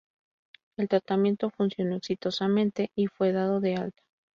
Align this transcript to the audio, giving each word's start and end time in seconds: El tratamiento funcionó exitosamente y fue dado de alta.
El 0.77 0.87
tratamiento 0.89 1.51
funcionó 1.51 1.95
exitosamente 1.97 2.89
y 2.95 3.05
fue 3.05 3.33
dado 3.33 3.59
de 3.59 3.75
alta. 3.75 4.01